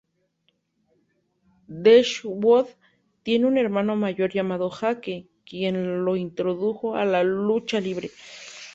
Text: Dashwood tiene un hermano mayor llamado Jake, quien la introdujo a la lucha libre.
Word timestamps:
Dashwood 1.67 2.65
tiene 3.21 3.45
un 3.45 3.59
hermano 3.59 3.95
mayor 3.95 4.31
llamado 4.33 4.71
Jake, 4.71 5.27
quien 5.45 6.03
la 6.03 6.17
introdujo 6.17 6.95
a 6.95 7.05
la 7.05 7.23
lucha 7.23 7.79
libre. 7.79 8.09